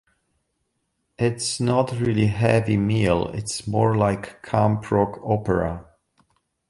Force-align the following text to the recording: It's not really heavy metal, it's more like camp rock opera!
It's 1.19 1.59
not 1.59 1.91
really 1.99 2.25
heavy 2.25 2.75
metal, 2.75 3.27
it's 3.33 3.67
more 3.67 3.95
like 3.95 4.41
camp 4.41 4.89
rock 4.89 5.19
opera! 5.23 5.85